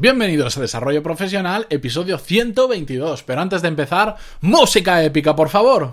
[0.00, 3.24] Bienvenidos a Desarrollo Profesional, episodio 122.
[3.24, 5.92] Pero antes de empezar, música épica, por favor.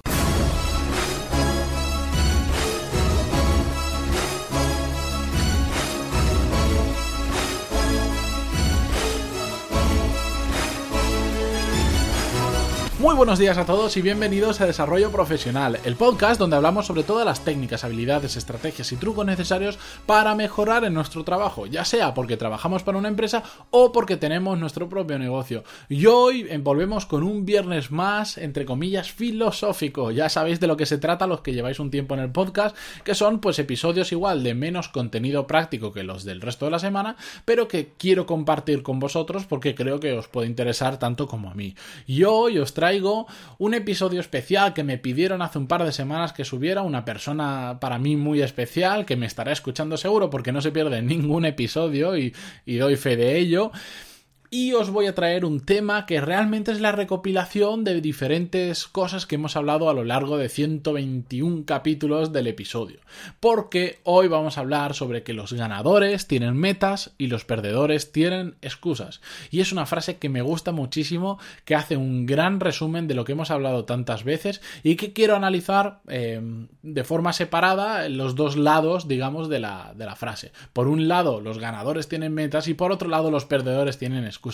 [12.97, 17.03] Muy buenos días a todos y bienvenidos a Desarrollo Profesional, el podcast donde hablamos sobre
[17.03, 22.13] todas las técnicas, habilidades, estrategias y trucos necesarios para mejorar en nuestro trabajo, ya sea
[22.13, 25.65] porque trabajamos para una empresa o porque tenemos nuestro propio negocio.
[25.89, 30.11] Y hoy volvemos con un viernes más, entre comillas, filosófico.
[30.11, 32.77] Ya sabéis de lo que se trata los que lleváis un tiempo en el podcast,
[33.03, 36.79] que son pues episodios igual de menos contenido práctico que los del resto de la
[36.79, 41.51] semana, pero que quiero compartir con vosotros porque creo que os puede interesar tanto como
[41.51, 41.75] a mí.
[42.07, 42.84] Y hoy os traigo
[43.57, 47.77] un episodio especial que me pidieron hace un par de semanas que subiera una persona
[47.79, 52.17] para mí muy especial que me estará escuchando seguro porque no se pierde ningún episodio
[52.17, 52.33] y,
[52.65, 53.71] y doy fe de ello
[54.55, 59.25] y os voy a traer un tema que realmente es la recopilación de diferentes cosas
[59.25, 63.01] que hemos hablado a lo largo de 121 capítulos del episodio.
[63.41, 68.55] Porque hoy vamos a hablar sobre que los ganadores tienen metas y los perdedores tienen
[68.61, 69.19] excusas.
[69.51, 73.25] Y es una frase que me gusta muchísimo, que hace un gran resumen de lo
[73.25, 76.39] que hemos hablado tantas veces y que quiero analizar eh,
[76.81, 80.53] de forma separada los dos lados, digamos, de la, de la frase.
[80.71, 84.44] Por un lado, los ganadores tienen metas y por otro lado, los perdedores tienen excusas.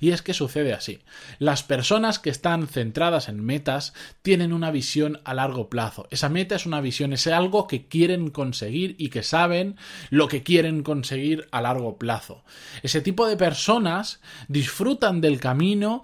[0.00, 1.00] Y es que sucede así.
[1.38, 6.06] Las personas que están centradas en metas tienen una visión a largo plazo.
[6.10, 9.76] Esa meta es una visión, es algo que quieren conseguir y que saben
[10.10, 12.44] lo que quieren conseguir a largo plazo.
[12.82, 16.02] Ese tipo de personas disfrutan del camino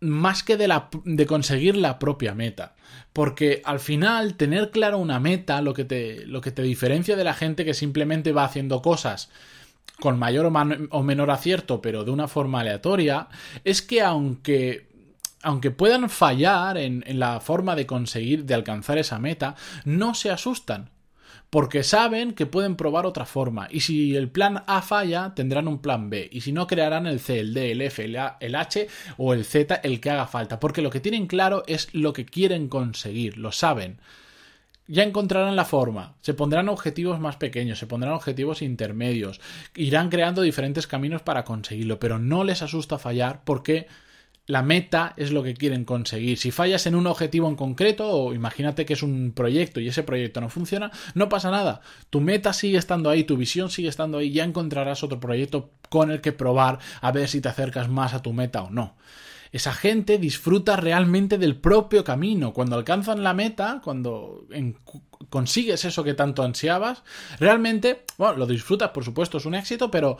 [0.00, 2.74] más que de, conseguir la propia meta.
[3.12, 7.24] Porque al final, tener claro una meta, lo que, te, lo que te diferencia de
[7.24, 9.30] la gente que simplemente va haciendo cosas
[10.00, 10.46] con mayor
[10.90, 13.28] o, menor acierto, pero de una forma aleatoria,
[13.64, 14.90] es que aunque
[15.44, 20.30] aunque puedan fallar en, en, la forma de conseguir, de alcanzar esa meta, no se
[20.30, 20.90] asustan.
[21.50, 23.66] Porque saben que pueden probar otra forma.
[23.70, 26.28] Y si el plan A falla, tendrán un plan B.
[26.32, 28.86] Y si no, crearán el C, el D, el F, el, A, el H
[29.18, 30.60] o el Z, el que haga falta.
[30.60, 33.36] Porque lo que tienen claro es lo que quieren conseguir.
[33.36, 33.98] Lo saben
[34.86, 39.40] ya encontrarán la forma, se pondrán objetivos más pequeños, se pondrán objetivos intermedios,
[39.74, 43.86] irán creando diferentes caminos para conseguirlo, pero no les asusta fallar porque
[44.46, 46.36] la meta es lo que quieren conseguir.
[46.36, 50.02] Si fallas en un objetivo en concreto, o imagínate que es un proyecto y ese
[50.02, 51.80] proyecto no funciona, no pasa nada.
[52.10, 56.10] Tu meta sigue estando ahí, tu visión sigue estando ahí, ya encontrarás otro proyecto con
[56.10, 58.96] el que probar a ver si te acercas más a tu meta o no
[59.52, 62.54] esa gente disfruta realmente del propio camino.
[62.54, 64.46] Cuando alcanzan la meta, cuando
[65.28, 67.02] consigues eso que tanto ansiabas,
[67.38, 70.16] realmente, bueno, lo disfrutas, por supuesto, es un éxito, pero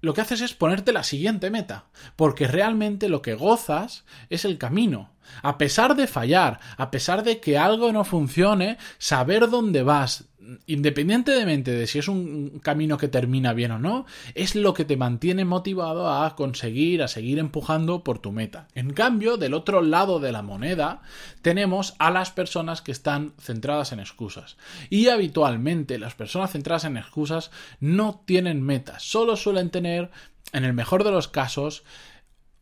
[0.00, 4.58] lo que haces es ponerte la siguiente meta, porque realmente lo que gozas es el
[4.58, 5.10] camino.
[5.42, 10.24] A pesar de fallar, a pesar de que algo no funcione, saber dónde vas,
[10.66, 14.96] independientemente de si es un camino que termina bien o no, es lo que te
[14.96, 18.68] mantiene motivado a conseguir, a seguir empujando por tu meta.
[18.74, 21.02] En cambio, del otro lado de la moneda,
[21.42, 24.56] tenemos a las personas que están centradas en excusas.
[24.90, 27.50] Y habitualmente las personas centradas en excusas
[27.80, 30.10] no tienen metas, solo suelen tener,
[30.52, 31.84] en el mejor de los casos,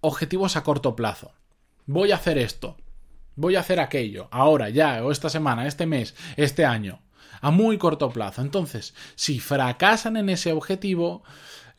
[0.00, 1.32] objetivos a corto plazo.
[1.86, 2.76] Voy a hacer esto,
[3.36, 7.00] voy a hacer aquello, ahora, ya, o esta semana, este mes, este año
[7.40, 8.42] a muy corto plazo.
[8.42, 11.22] Entonces, si fracasan en ese objetivo,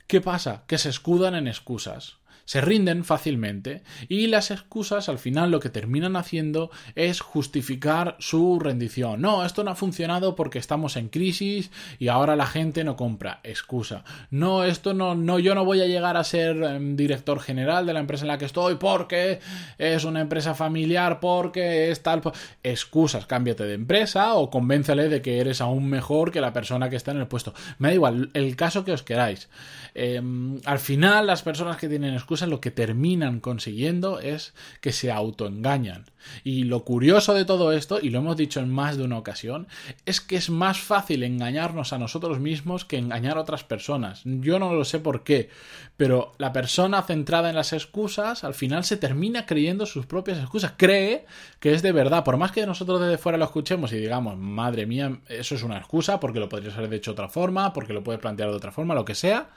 [0.07, 0.63] ¿qué pasa?
[0.67, 2.17] Que se escudan en excusas
[2.51, 8.59] se rinden fácilmente y las excusas al final lo que terminan haciendo es justificar su
[8.59, 9.22] rendición.
[9.22, 13.40] No, esto no ha funcionado porque estamos en crisis y ahora la gente no compra.
[13.45, 14.03] Excusa.
[14.31, 17.94] No, esto no, no, yo no voy a llegar a ser em, director general de
[17.94, 19.40] la empresa en la que estoy porque
[19.78, 22.22] es una empresa familiar, porque es tal.
[22.63, 26.97] Excusas, cámbiate de empresa o convéncele de que eres aún mejor que la persona que
[26.97, 27.53] está en el puesto.
[27.79, 29.47] Me da igual, el caso que os queráis.
[29.94, 35.11] Em, al final, las personas que tienen excusas lo que terminan consiguiendo es que se
[35.11, 36.05] autoengañan.
[36.43, 39.67] Y lo curioso de todo esto, y lo hemos dicho en más de una ocasión,
[40.05, 44.22] es que es más fácil engañarnos a nosotros mismos que engañar a otras personas.
[44.23, 45.49] Yo no lo sé por qué,
[45.97, 50.73] pero la persona centrada en las excusas al final se termina creyendo sus propias excusas.
[50.78, 51.26] Cree
[51.59, 54.85] que es de verdad, por más que nosotros desde fuera lo escuchemos y digamos, madre
[54.85, 58.03] mía, eso es una excusa porque lo podrías haber hecho de otra forma, porque lo
[58.03, 59.49] puedes plantear de otra forma, lo que sea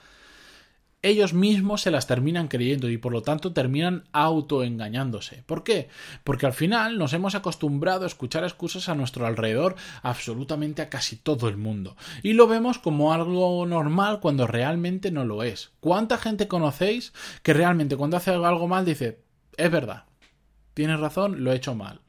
[1.04, 5.42] ellos mismos se las terminan creyendo y por lo tanto terminan autoengañándose.
[5.44, 5.88] ¿Por qué?
[6.24, 11.16] Porque al final nos hemos acostumbrado a escuchar excusas a nuestro alrededor absolutamente a casi
[11.16, 11.94] todo el mundo.
[12.22, 15.72] Y lo vemos como algo normal cuando realmente no lo es.
[15.80, 17.12] ¿Cuánta gente conocéis
[17.42, 19.20] que realmente cuando hace algo mal dice,
[19.58, 20.04] es verdad,
[20.72, 22.00] tienes razón, lo he hecho mal?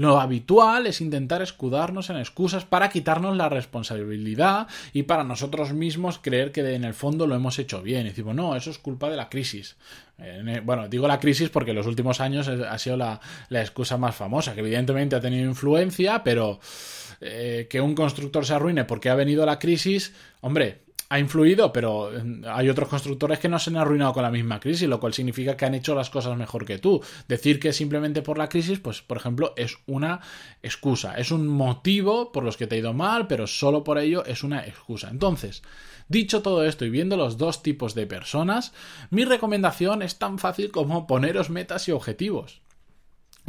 [0.00, 6.18] Lo habitual es intentar escudarnos en excusas para quitarnos la responsabilidad y para nosotros mismos
[6.18, 8.06] creer que en el fondo lo hemos hecho bien.
[8.06, 9.76] Y decimos, no, eso es culpa de la crisis.
[10.64, 13.20] Bueno, digo la crisis porque en los últimos años ha sido la,
[13.50, 16.60] excusa más famosa, que evidentemente ha tenido influencia, pero
[17.20, 20.80] eh, que un constructor se arruine porque ha venido la crisis, hombre,
[21.10, 24.60] ha influido, pero mm, hay otros constructores que no se han arruinado con la misma
[24.60, 27.02] crisis, lo cual significa que han hecho las cosas mejor que tú.
[27.26, 30.20] Decir que simplemente por la crisis, pues por ejemplo, es una
[30.62, 34.24] excusa, es un motivo por los que te ha ido mal, pero solo por ello
[34.24, 35.10] es una excusa.
[35.10, 35.62] Entonces,
[36.08, 38.72] dicho todo esto y viendo los dos tipos de personas,
[39.10, 42.60] mi recomendación es tan fácil como poneros metas y objetivos.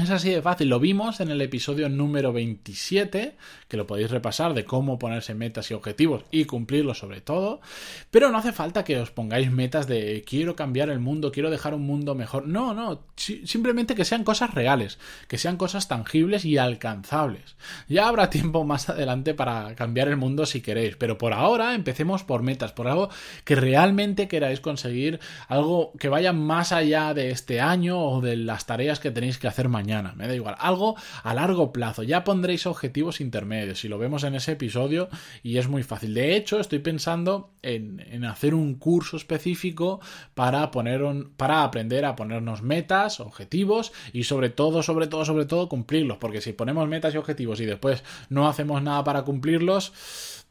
[0.01, 3.35] Es así de fácil, lo vimos en el episodio número 27,
[3.67, 7.61] que lo podéis repasar de cómo ponerse metas y objetivos y cumplirlos sobre todo,
[8.09, 11.75] pero no hace falta que os pongáis metas de quiero cambiar el mundo, quiero dejar
[11.75, 16.57] un mundo mejor, no, no, simplemente que sean cosas reales, que sean cosas tangibles y
[16.57, 17.55] alcanzables.
[17.87, 22.23] Ya habrá tiempo más adelante para cambiar el mundo si queréis, pero por ahora empecemos
[22.23, 23.09] por metas, por algo
[23.43, 28.65] que realmente queráis conseguir, algo que vaya más allá de este año o de las
[28.65, 32.65] tareas que tenéis que hacer mañana me da igual, algo a largo plazo, ya pondréis
[32.65, 35.09] objetivos intermedios y lo vemos en ese episodio
[35.43, 36.13] y es muy fácil.
[36.13, 39.99] De hecho, estoy pensando en, hacer un curso específico
[40.33, 41.01] para, poner
[41.37, 46.41] para aprender a ponernos metas, objetivos y sobre todo, sobre todo, sobre todo cumplirlos, porque
[46.41, 49.93] si ponemos metas y objetivos y después no hacemos nada para cumplirlos,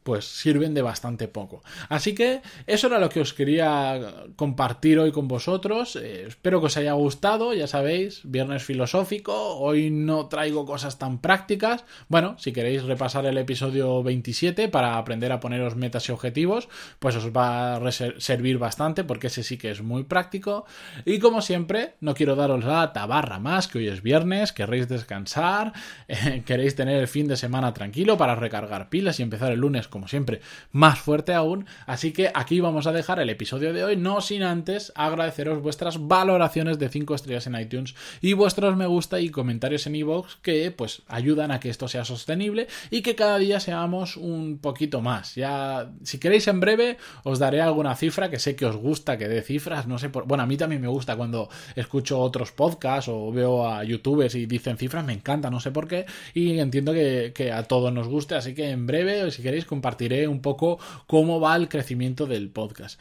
[0.03, 1.63] pues sirven de bastante poco.
[1.89, 5.95] Así que eso era lo que os quería compartir hoy con vosotros.
[5.95, 11.19] Eh, espero que os haya gustado, ya sabéis, viernes filosófico, hoy no traigo cosas tan
[11.19, 11.85] prácticas.
[12.07, 16.69] Bueno, si queréis repasar el episodio 27 para aprender a poneros metas y objetivos,
[16.99, 20.65] pues os va a servir bastante porque ese sí que es muy práctico.
[21.05, 25.73] Y como siempre, no quiero daros la tabarra más, que hoy es viernes, queréis descansar,
[26.07, 29.87] eh, queréis tener el fin de semana tranquilo para recargar pilas y empezar el lunes
[29.91, 30.41] como siempre,
[30.71, 31.67] más fuerte aún.
[31.85, 36.07] Así que aquí vamos a dejar el episodio de hoy, no sin antes agradeceros vuestras
[36.07, 40.71] valoraciones de 5 estrellas en iTunes y vuestros me gusta y comentarios en iVoox que
[40.71, 45.35] pues ayudan a que esto sea sostenible y que cada día seamos un poquito más.
[45.35, 49.27] Ya, si queréis en breve, os daré alguna cifra que sé que os gusta que
[49.27, 50.25] dé cifras, no sé por.
[50.25, 54.45] Bueno, a mí también me gusta cuando escucho otros podcasts o veo a youtubers y
[54.45, 58.07] dicen cifras, me encanta, no sé por qué, y entiendo que, que a todos nos
[58.07, 62.49] guste, así que en breve, si queréis, compartiré un poco cómo va el crecimiento del
[62.49, 62.99] podcast.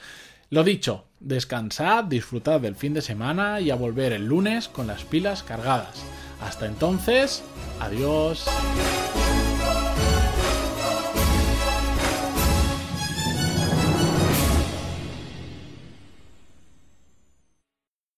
[0.48, 5.04] Lo dicho, descansad, disfrutad del fin de semana y a volver el lunes con las
[5.04, 6.02] pilas cargadas.
[6.40, 7.44] Hasta entonces,
[7.80, 8.46] adiós.